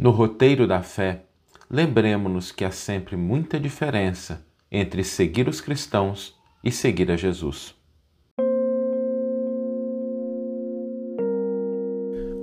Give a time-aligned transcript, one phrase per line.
[0.00, 1.24] No roteiro da fé,
[1.70, 4.42] lembremos-nos que há sempre muita diferença
[4.72, 6.34] entre seguir os cristãos
[6.64, 7.74] e seguir a Jesus.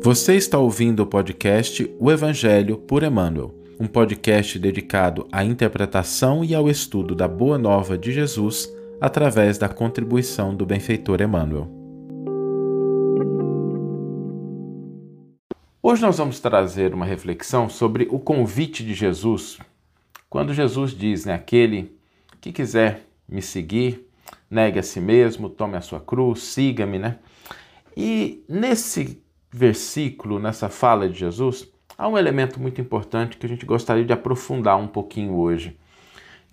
[0.04, 6.54] Você está ouvindo o podcast O Evangelho por Emmanuel, um podcast dedicado à interpretação e
[6.54, 8.72] ao estudo da Boa Nova de Jesus
[9.02, 11.77] através da contribuição do benfeitor Emmanuel.
[15.90, 19.58] Hoje nós vamos trazer uma reflexão sobre o convite de Jesus.
[20.30, 21.98] Quando Jesus diz, né, aquele
[22.42, 24.06] que quiser me seguir,
[24.52, 27.20] negue a si mesmo, tome a sua cruz, siga-me, né?
[27.96, 33.66] E nesse versículo, nessa fala de Jesus, há um elemento muito importante que a gente
[33.66, 35.80] gostaria de aprofundar um pouquinho hoje,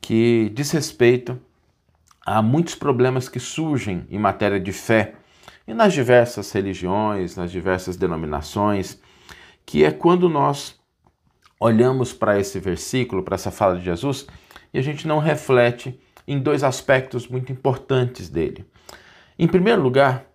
[0.00, 1.36] que diz respeito
[2.24, 5.16] a muitos problemas que surgem em matéria de fé
[5.66, 9.02] e nas diversas religiões, nas diversas denominações
[9.66, 10.78] que é quando nós
[11.58, 14.26] olhamos para esse versículo, para essa fala de Jesus,
[14.72, 18.64] e a gente não reflete em dois aspectos muito importantes dele.
[19.38, 20.26] Em primeiro lugar,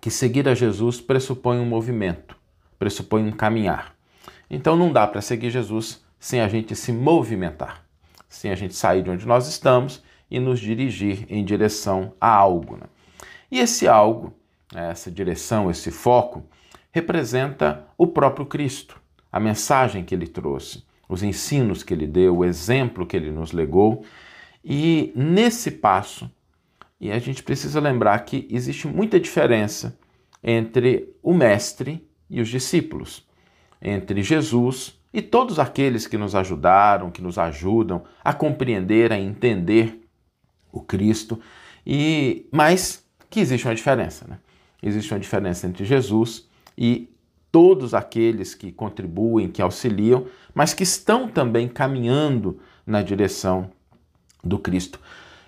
[0.00, 2.36] que seguir a Jesus pressupõe um movimento,
[2.78, 3.94] pressupõe um caminhar.
[4.48, 7.84] Então não dá para seguir Jesus sem a gente se movimentar,
[8.28, 12.76] sem a gente sair de onde nós estamos e nos dirigir em direção a algo.
[12.76, 12.86] Né?
[13.50, 14.34] E esse algo,
[14.74, 16.44] essa direção, esse foco,
[16.92, 22.44] representa o próprio Cristo, a mensagem que ele trouxe, os ensinos que ele deu, o
[22.44, 24.04] exemplo que ele nos legou.
[24.64, 26.30] E nesse passo,
[27.00, 29.98] e a gente precisa lembrar que existe muita diferença
[30.42, 33.26] entre o mestre e os discípulos,
[33.80, 40.00] entre Jesus e todos aqueles que nos ajudaram, que nos ajudam a compreender, a entender
[40.72, 41.40] o Cristo,
[41.84, 44.38] e mas que existe uma diferença, né?
[44.82, 46.48] Existe uma diferença entre Jesus
[46.80, 47.12] e
[47.52, 53.70] todos aqueles que contribuem, que auxiliam, mas que estão também caminhando na direção
[54.42, 54.98] do Cristo.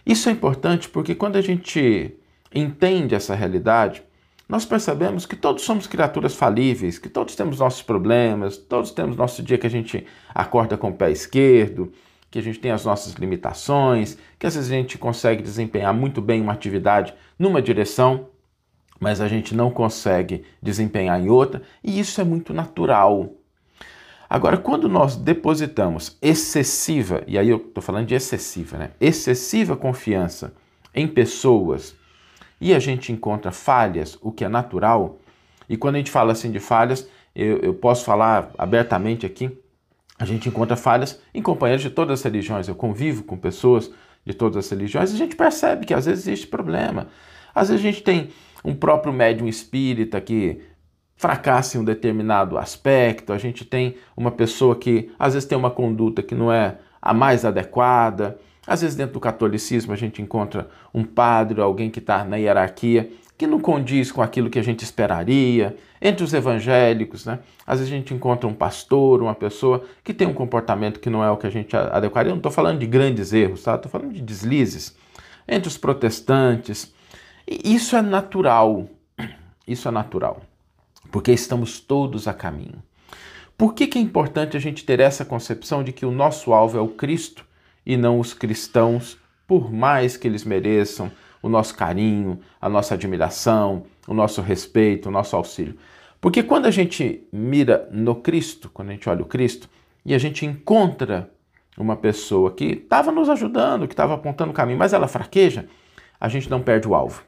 [0.04, 2.14] Isso é importante porque quando a gente
[2.54, 4.02] entende essa realidade,
[4.46, 9.42] nós percebemos que todos somos criaturas falíveis, que todos temos nossos problemas, todos temos nosso
[9.42, 11.90] dia que a gente acorda com o pé esquerdo,
[12.30, 16.20] que a gente tem as nossas limitações, que às vezes a gente consegue desempenhar muito
[16.20, 18.28] bem uma atividade numa direção
[19.02, 23.32] mas a gente não consegue desempenhar em outra, e isso é muito natural.
[24.30, 28.90] Agora, quando nós depositamos excessiva, e aí eu estou falando de excessiva, né?
[29.00, 30.54] Excessiva confiança
[30.94, 31.96] em pessoas
[32.60, 35.18] e a gente encontra falhas, o que é natural,
[35.68, 39.50] e quando a gente fala assim de falhas, eu, eu posso falar abertamente aqui,
[40.16, 42.68] a gente encontra falhas em companheiros de todas as religiões.
[42.68, 43.90] Eu convivo com pessoas
[44.24, 47.08] de todas as religiões e a gente percebe que às vezes existe problema.
[47.52, 48.30] Às vezes a gente tem
[48.64, 50.60] um próprio médium espírita que
[51.16, 55.70] fracassa em um determinado aspecto, a gente tem uma pessoa que às vezes tem uma
[55.70, 58.38] conduta que não é a mais adequada.
[58.66, 63.10] Às vezes, dentro do catolicismo, a gente encontra um padre, alguém que está na hierarquia,
[63.36, 65.76] que não condiz com aquilo que a gente esperaria.
[66.00, 67.40] Entre os evangélicos, né?
[67.66, 71.24] às vezes a gente encontra um pastor, uma pessoa que tem um comportamento que não
[71.24, 72.30] é o que a gente adequaria.
[72.30, 73.74] Eu não estou falando de grandes erros, tá?
[73.74, 74.96] estou falando de deslizes.
[75.46, 76.92] Entre os protestantes,
[77.46, 78.88] isso é natural.
[79.66, 80.42] Isso é natural.
[81.10, 82.82] Porque estamos todos a caminho.
[83.56, 86.78] Por que, que é importante a gente ter essa concepção de que o nosso alvo
[86.78, 87.44] é o Cristo
[87.84, 93.84] e não os cristãos, por mais que eles mereçam o nosso carinho, a nossa admiração,
[94.06, 95.76] o nosso respeito, o nosso auxílio?
[96.20, 99.68] Porque quando a gente mira no Cristo, quando a gente olha o Cristo,
[100.04, 101.30] e a gente encontra
[101.76, 105.68] uma pessoa que estava nos ajudando, que estava apontando o caminho, mas ela fraqueja,
[106.20, 107.22] a gente não perde o alvo.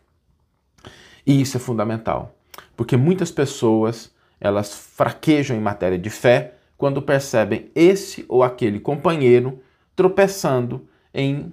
[1.27, 2.35] E isso é fundamental,
[2.77, 9.61] porque muitas pessoas elas fraquejam em matéria de fé quando percebem esse ou aquele companheiro
[9.97, 11.53] tropeçando em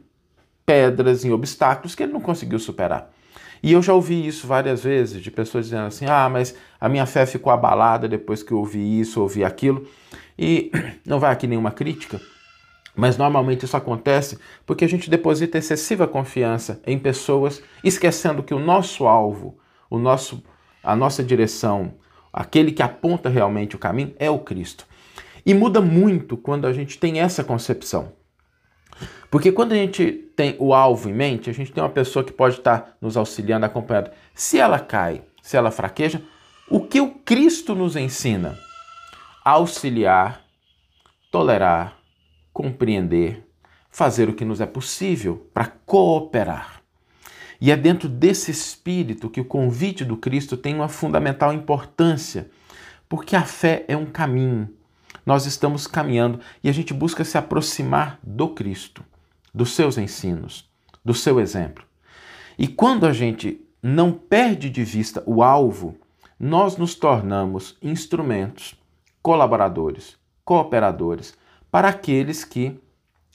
[0.65, 3.11] pedras, em obstáculos que ele não conseguiu superar.
[3.63, 7.05] E eu já ouvi isso várias vezes, de pessoas dizendo assim: ah, mas a minha
[7.05, 9.87] fé ficou abalada depois que eu ouvi isso, ouvi aquilo.
[10.37, 10.71] E
[11.05, 12.19] não vai aqui nenhuma crítica,
[12.95, 18.59] mas normalmente isso acontece porque a gente deposita excessiva confiança em pessoas, esquecendo que o
[18.59, 19.57] nosso alvo,
[19.91, 20.41] o nosso,
[20.81, 21.95] a nossa direção,
[22.31, 24.87] aquele que aponta realmente o caminho é o Cristo.
[25.45, 28.13] E muda muito quando a gente tem essa concepção.
[29.29, 32.31] Porque quando a gente tem o alvo em mente, a gente tem uma pessoa que
[32.31, 34.11] pode estar nos auxiliando, acompanhando.
[34.33, 36.21] Se ela cai, se ela fraqueja,
[36.69, 38.57] o que o Cristo nos ensina?
[39.43, 40.41] Auxiliar,
[41.31, 41.97] tolerar,
[42.53, 43.45] compreender,
[43.89, 46.80] fazer o que nos é possível para cooperar.
[47.61, 52.49] E é dentro desse espírito que o convite do Cristo tem uma fundamental importância,
[53.07, 54.67] porque a fé é um caminho.
[55.23, 59.03] nós estamos caminhando e a gente busca se aproximar do Cristo,
[59.53, 60.67] dos seus ensinos,
[61.05, 61.83] do seu exemplo.
[62.57, 65.95] E quando a gente não perde de vista o alvo,
[66.39, 68.73] nós nos tornamos instrumentos,
[69.21, 71.37] colaboradores, cooperadores
[71.69, 72.79] para aqueles que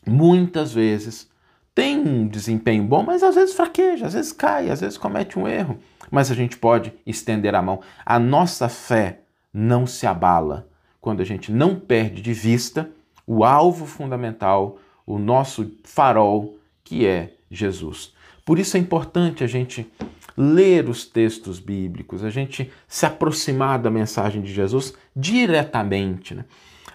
[0.04, 1.30] muitas vezes
[1.76, 5.46] têm um desempenho bom, mas às vezes fraqueja, às vezes cai, às vezes comete um
[5.46, 5.78] erro.
[6.10, 7.82] Mas a gente pode estender a mão.
[8.04, 9.20] A nossa fé
[9.52, 10.66] não se abala
[11.02, 12.88] quando a gente não perde de vista
[13.26, 18.14] o alvo fundamental, o nosso farol, que é Jesus.
[18.42, 19.86] Por isso é importante a gente
[20.34, 26.34] ler os textos bíblicos, a gente se aproximar da mensagem de Jesus diretamente.
[26.34, 26.44] Né?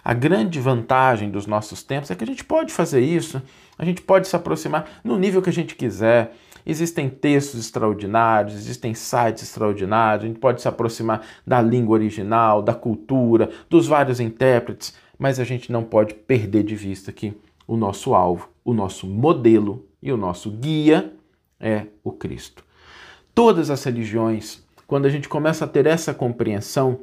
[0.03, 3.42] A grande vantagem dos nossos tempos é que a gente pode fazer isso,
[3.77, 6.36] a gente pode se aproximar no nível que a gente quiser.
[6.65, 12.74] Existem textos extraordinários, existem sites extraordinários, a gente pode se aproximar da língua original, da
[12.74, 17.33] cultura, dos vários intérpretes, mas a gente não pode perder de vista que
[17.68, 21.13] o nosso alvo, o nosso modelo e o nosso guia
[21.59, 22.63] é o Cristo.
[23.33, 27.01] Todas as religiões, quando a gente começa a ter essa compreensão,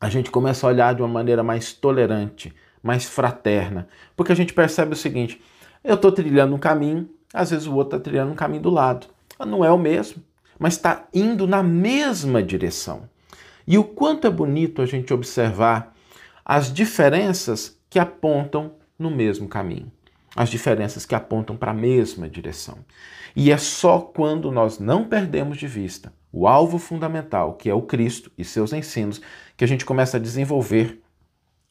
[0.00, 4.52] a gente começa a olhar de uma maneira mais tolerante, mais fraterna, porque a gente
[4.52, 5.40] percebe o seguinte:
[5.82, 9.06] eu estou trilhando um caminho, às vezes o outro está trilhando um caminho do lado.
[9.46, 10.22] Não é o mesmo,
[10.58, 13.08] mas está indo na mesma direção.
[13.66, 15.94] E o quanto é bonito a gente observar
[16.44, 19.92] as diferenças que apontam no mesmo caminho,
[20.34, 22.78] as diferenças que apontam para a mesma direção.
[23.36, 27.82] E é só quando nós não perdemos de vista o alvo fundamental, que é o
[27.82, 29.20] Cristo e seus ensinos,
[29.56, 31.00] que a gente começa a desenvolver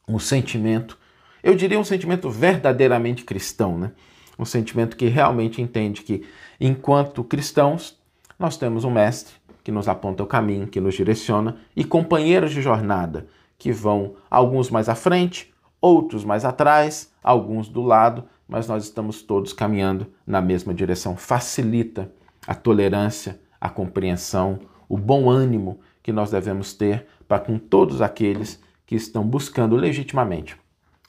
[0.08, 0.98] um sentimento,
[1.42, 3.92] eu diria um sentimento verdadeiramente cristão, né?
[4.38, 6.24] Um sentimento que realmente entende que,
[6.60, 7.98] enquanto cristãos,
[8.38, 12.62] nós temos um mestre que nos aponta o caminho, que nos direciona, e companheiros de
[12.62, 13.26] jornada
[13.58, 19.22] que vão alguns mais à frente, outros mais atrás, alguns do lado, mas nós estamos
[19.22, 21.16] todos caminhando na mesma direção.
[21.16, 22.10] Facilita
[22.46, 24.58] a tolerância, a compreensão,
[24.88, 30.56] o bom ânimo que nós devemos ter para com todos aqueles que estão buscando legitimamente.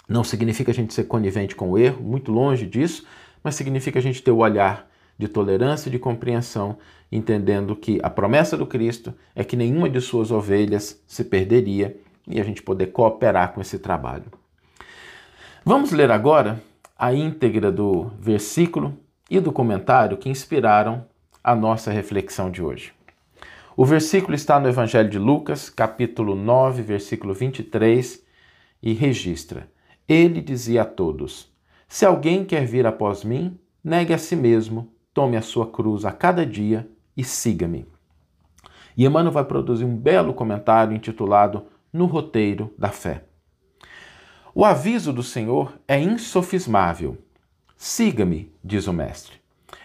[0.07, 3.05] Não significa a gente ser conivente com o erro, muito longe disso,
[3.43, 6.77] mas significa a gente ter o olhar de tolerância e de compreensão,
[7.11, 11.97] entendendo que a promessa do Cristo é que nenhuma de suas ovelhas se perderia
[12.27, 14.25] e a gente poder cooperar com esse trabalho.
[15.63, 16.61] Vamos ler agora
[16.97, 18.97] a íntegra do versículo
[19.29, 21.05] e do comentário que inspiraram
[21.43, 22.93] a nossa reflexão de hoje.
[23.75, 28.23] O versículo está no Evangelho de Lucas, capítulo 9, versículo 23,
[28.83, 29.69] e registra:
[30.07, 31.51] Ele dizia a todos:
[31.87, 36.11] Se alguém quer vir após mim, negue a si mesmo, tome a sua cruz a
[36.11, 37.87] cada dia e siga-me.
[38.97, 43.23] E Emmanuel vai produzir um belo comentário intitulado No Roteiro da Fé.
[44.53, 47.17] O aviso do Senhor é insofismável.
[47.77, 49.35] Siga-me, diz o Mestre.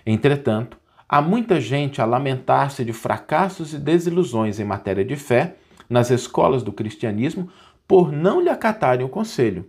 [0.05, 0.77] Entretanto,
[1.09, 5.57] há muita gente a lamentar-se de fracassos e desilusões em matéria de fé
[5.89, 7.49] nas escolas do cristianismo
[7.87, 9.69] por não lhe acatarem o conselho.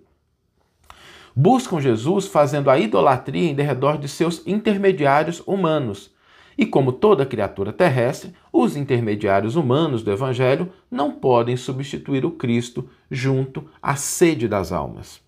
[1.35, 6.15] Buscam Jesus fazendo a idolatria em derredor de seus intermediários humanos,
[6.57, 12.89] e como toda criatura terrestre, os intermediários humanos do Evangelho não podem substituir o Cristo
[13.11, 15.24] junto à sede das almas.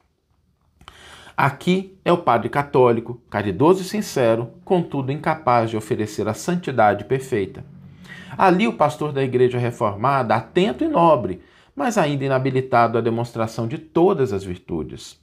[1.38, 7.64] Aqui é o padre católico, caridoso e sincero, contudo incapaz de oferecer a santidade perfeita.
[8.36, 11.44] Ali o pastor da igreja reformada, atento e nobre,
[11.76, 15.22] mas ainda inabilitado à demonstração de todas as virtudes.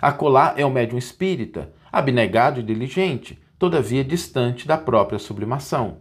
[0.00, 5.98] Acolá é o médium espírita, abnegado e diligente, todavia distante da própria sublimação.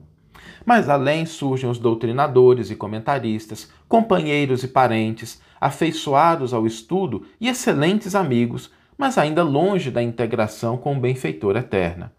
[0.66, 8.16] Mas além surgem os doutrinadores e comentaristas, companheiros e parentes, afeiçoados ao estudo e excelentes
[8.16, 12.12] amigos, mas ainda longe da integração com o benfeitor eterna.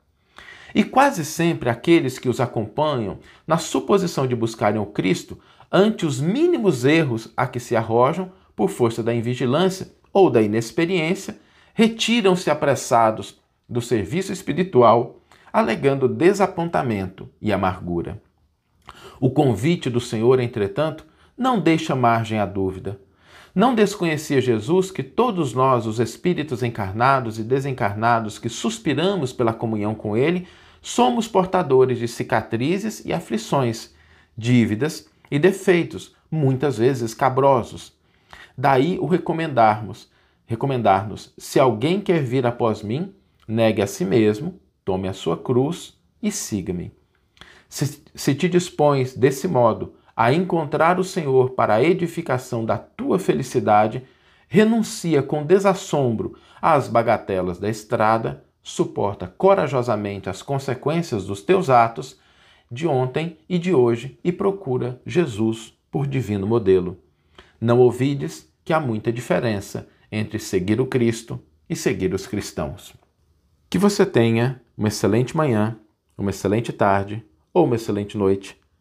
[0.75, 5.39] E quase sempre aqueles que os acompanham, na suposição de buscarem o Cristo,
[5.71, 11.39] ante os mínimos erros a que se arrojam, por força da invigilância ou da inexperiência,
[11.75, 15.21] retiram-se apressados do serviço espiritual
[15.53, 18.23] alegando desapontamento e amargura.
[19.21, 21.05] O convite do Senhor, entretanto,
[21.37, 22.99] não deixa margem à dúvida.
[23.55, 29.95] Não desconhecia Jesus que todos nós, os espíritos encarnados e desencarnados que suspiramos pela comunhão
[29.95, 30.47] com Ele,
[30.81, 33.93] somos portadores de cicatrizes e aflições,
[34.37, 37.93] dívidas e defeitos, muitas vezes cabrosos.
[38.57, 40.09] Daí o recomendarmos,
[40.47, 43.13] recomendar-nos: se alguém quer vir após mim,
[43.49, 46.93] negue a si mesmo, tome a sua cruz e siga-me.
[47.69, 53.19] Se, se te dispões desse modo a encontrar o Senhor para a edificação da tua
[53.19, 54.03] felicidade,
[54.49, 62.21] renuncia com desassombro às bagatelas da estrada, suporta corajosamente as consequências dos teus atos
[62.71, 66.99] de ontem e de hoje e procura Jesus por divino modelo.
[67.59, 72.93] Não ouvides que há muita diferença entre seguir o Cristo e seguir os cristãos.
[73.71, 75.79] Que você tenha uma excelente manhã,
[76.19, 77.25] uma excelente tarde
[77.55, 78.60] ou uma excelente noite